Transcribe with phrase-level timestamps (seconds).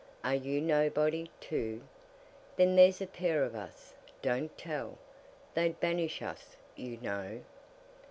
[0.23, 1.83] Are you nobody, too?
[2.55, 4.97] Then there 's a pair of us—don't tell!
[5.53, 7.41] They 'd banish us, you know.